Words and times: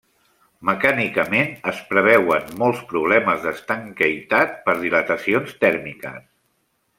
Mecànicament, 0.67 1.51
es 1.71 1.81
preveuen 1.91 2.49
molts 2.63 2.81
problemes 2.93 3.45
d'estanquitat 3.45 4.57
per 4.67 4.75
dilatacions 4.81 5.55
tèrmiques. 5.67 6.27